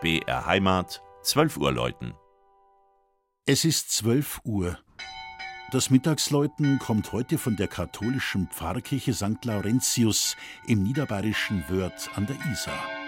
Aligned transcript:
BR 0.00 0.46
Heimat, 0.46 1.02
12 1.24 1.58
Uhr 1.58 1.72
läuten. 1.72 2.14
Es 3.44 3.66
ist 3.66 3.90
12 3.90 4.40
Uhr. 4.44 4.78
Das 5.72 5.90
Mittagsläuten 5.90 6.78
kommt 6.78 7.12
heute 7.12 7.36
von 7.36 7.56
der 7.56 7.68
katholischen 7.68 8.48
Pfarrkirche 8.48 9.12
St. 9.12 9.44
Laurentius 9.44 10.38
im 10.66 10.84
niederbayerischen 10.84 11.64
Wörth 11.68 12.08
an 12.14 12.26
der 12.26 12.36
Isar. 12.50 12.99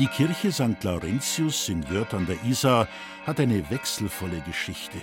Die 0.00 0.06
Kirche 0.06 0.50
St. 0.50 0.82
Laurentius 0.82 1.68
in 1.68 1.86
Wörth 1.90 2.14
an 2.14 2.24
der 2.24 2.42
Isar 2.44 2.88
hat 3.26 3.38
eine 3.38 3.68
wechselvolle 3.68 4.40
Geschichte. 4.46 4.96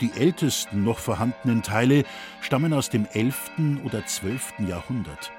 Die 0.00 0.12
ältesten 0.12 0.84
noch 0.84 1.00
vorhandenen 1.00 1.64
Teile 1.64 2.04
stammen 2.40 2.72
aus 2.72 2.88
dem 2.88 3.08
11. 3.12 3.50
oder 3.82 4.06
12. 4.06 4.60
Jahrhundert. 4.68 5.32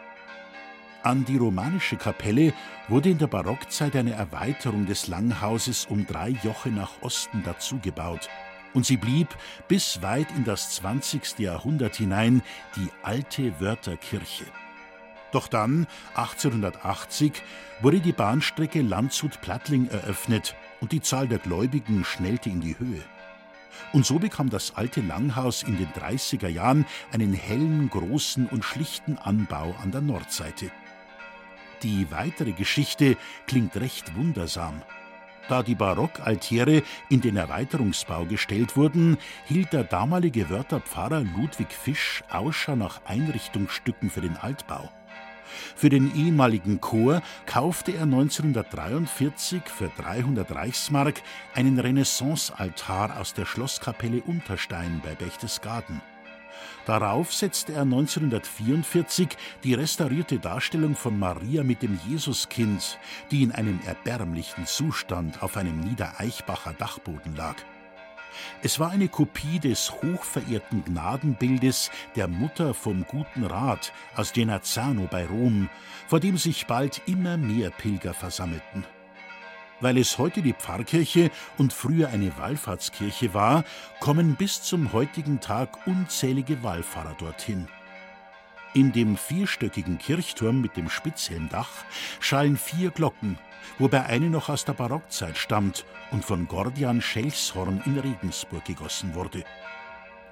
An 1.01 1.23
die 1.23 1.37
romanische 1.37 1.95
Kapelle 1.95 2.53
wurde 2.89 3.09
in 3.09 3.19
der 3.19 3.27
Barockzeit 3.27 3.95
eine 3.95 4.11
Erweiterung 4.11 4.85
des 4.85 5.07
Langhauses 5.07 5.85
um 5.85 6.05
drei 6.05 6.31
Joche 6.43 6.67
nach 6.67 6.91
Osten 6.99 7.43
dazugebaut. 7.43 8.27
Und 8.73 8.85
sie 8.85 8.97
blieb 8.97 9.29
bis 9.69 10.01
weit 10.01 10.27
in 10.35 10.43
das 10.43 10.71
20. 10.71 11.39
Jahrhundert 11.39 11.95
hinein 11.95 12.41
die 12.75 12.89
alte 13.01 13.61
Wörther 13.61 13.95
Kirche. 13.95 14.43
Doch 15.31 15.47
dann, 15.47 15.87
1880, 16.15 17.43
wurde 17.81 17.99
die 17.99 18.13
Bahnstrecke 18.13 18.81
Landshut-Plattling 18.81 19.89
eröffnet 19.89 20.55
und 20.81 20.91
die 20.91 21.01
Zahl 21.01 21.27
der 21.27 21.39
Gläubigen 21.39 22.05
schnellte 22.05 22.49
in 22.49 22.61
die 22.61 22.77
Höhe. 22.79 23.03
Und 23.93 24.05
so 24.05 24.19
bekam 24.19 24.49
das 24.49 24.75
alte 24.75 25.01
Langhaus 25.01 25.63
in 25.63 25.77
den 25.77 25.87
30er 25.89 26.47
Jahren 26.47 26.85
einen 27.11 27.33
hellen, 27.33 27.89
großen 27.89 28.47
und 28.47 28.63
schlichten 28.63 29.17
Anbau 29.17 29.75
an 29.81 29.91
der 29.91 30.01
Nordseite. 30.01 30.71
Die 31.83 32.09
weitere 32.09 32.53
Geschichte 32.53 33.17
klingt 33.45 33.75
recht 33.77 34.15
wundersam. 34.15 34.81
Da 35.47 35.63
die 35.63 35.75
Barockaltäre 35.75 36.83
in 37.09 37.21
den 37.21 37.37
Erweiterungsbau 37.37 38.25
gestellt 38.25 38.75
wurden, 38.75 39.17
hielt 39.45 39.71
der 39.71 39.83
damalige 39.83 40.49
Wörther 40.49 40.81
Pfarrer 40.81 41.21
Ludwig 41.21 41.71
Fisch 41.71 42.23
Ausschau 42.29 42.75
nach 42.75 43.01
Einrichtungsstücken 43.05 44.09
für 44.09 44.21
den 44.21 44.35
Altbau. 44.35 44.89
Für 45.75 45.89
den 45.89 46.15
ehemaligen 46.15 46.81
Chor 46.81 47.21
kaufte 47.45 47.93
er 47.93 48.03
1943 48.03 49.61
für 49.65 49.89
300 49.97 50.53
Reichsmark 50.53 51.21
einen 51.53 51.79
Renaissancealtar 51.79 53.19
aus 53.19 53.33
der 53.33 53.45
Schlosskapelle 53.45 54.21
Unterstein 54.21 55.01
bei 55.03 55.15
Berchtesgaden. 55.15 56.01
Darauf 56.85 57.33
setzte 57.33 57.73
er 57.73 57.81
1944 57.81 59.29
die 59.63 59.73
restaurierte 59.73 60.39
Darstellung 60.39 60.95
von 60.95 61.19
Maria 61.19 61.63
mit 61.63 61.81
dem 61.81 61.99
Jesuskind, 62.07 62.97
die 63.29 63.43
in 63.43 63.51
einem 63.51 63.79
erbärmlichen 63.85 64.65
Zustand 64.65 65.43
auf 65.43 65.57
einem 65.57 65.79
Niedereichbacher 65.81 66.73
Dachboden 66.73 67.35
lag. 67.35 67.55
Es 68.61 68.79
war 68.79 68.91
eine 68.91 69.07
Kopie 69.07 69.59
des 69.59 69.91
hochverehrten 69.91 70.83
Gnadenbildes 70.85 71.91
der 72.15 72.27
Mutter 72.27 72.73
vom 72.73 73.05
Guten 73.05 73.43
Rat 73.43 73.93
aus 74.15 74.33
Genazzano 74.33 75.07
bei 75.09 75.25
Rom, 75.25 75.69
vor 76.07 76.19
dem 76.19 76.37
sich 76.37 76.67
bald 76.67 77.01
immer 77.05 77.37
mehr 77.37 77.69
Pilger 77.69 78.13
versammelten. 78.13 78.85
Weil 79.79 79.97
es 79.97 80.17
heute 80.17 80.41
die 80.41 80.53
Pfarrkirche 80.53 81.29
und 81.57 81.71
früher 81.71 82.09
eine 82.09 82.35
Wallfahrtskirche 82.37 83.33
war, 83.33 83.63
kommen 83.99 84.35
bis 84.35 84.63
zum 84.63 84.91
heutigen 84.91 85.39
Tag 85.39 85.85
unzählige 85.85 86.63
Wallfahrer 86.63 87.15
dorthin. 87.19 87.67
In 88.73 88.91
dem 88.91 89.17
vierstöckigen 89.17 89.97
Kirchturm 89.97 90.61
mit 90.61 90.77
dem 90.77 90.89
Spitzhelmdach 90.89 91.69
schallen 92.19 92.57
vier 92.57 92.91
Glocken, 92.91 93.39
wobei 93.79 94.05
eine 94.05 94.29
noch 94.29 94.49
aus 94.49 94.65
der 94.65 94.73
Barockzeit 94.73 95.37
stammt 95.37 95.85
und 96.11 96.23
von 96.23 96.47
Gordian 96.47 97.01
Schelchshorn 97.01 97.81
in 97.85 97.97
Regensburg 97.97 98.65
gegossen 98.65 99.15
wurde. 99.15 99.43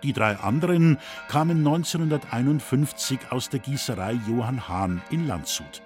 Die 0.03 0.13
drei 0.13 0.35
anderen 0.35 0.99
kamen 1.29 1.57
1951 1.65 3.19
aus 3.31 3.49
der 3.49 3.59
Gießerei 3.59 4.19
Johann 4.27 4.67
Hahn 4.67 5.01
in 5.09 5.25
Landshut. 5.25 5.81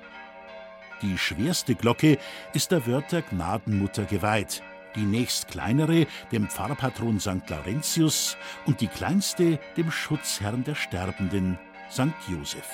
Die 1.02 1.18
schwerste 1.18 1.76
Glocke 1.76 2.18
ist 2.54 2.72
der 2.72 2.86
Wörter 2.86 3.22
Gnadenmutter 3.22 4.04
geweiht, 4.04 4.62
die 4.96 5.06
nächst 5.06 5.48
kleinere 5.48 6.08
dem 6.32 6.50
Pfarrpatron 6.50 7.20
St. 7.22 7.50
Laurentius 7.50 8.36
und 8.66 8.82
die 8.82 8.88
kleinste 8.88 9.60
dem 9.78 9.92
Schutzherrn 9.92 10.66
der 10.66 10.76
Sterbenden, 10.76 11.58
St. 11.92 12.14
Josef. 12.28 12.68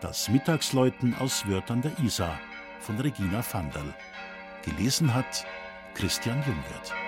Das 0.00 0.28
Mittagsläuten 0.30 1.14
aus 1.18 1.46
Wörtern 1.46 1.82
der 1.82 1.92
Isar 1.98 2.38
von 2.80 2.98
Regina 2.98 3.44
Vandal. 3.52 3.94
Gelesen 4.62 5.12
hat 5.12 5.46
Christian 5.94 6.42
Jungwirth. 6.46 7.01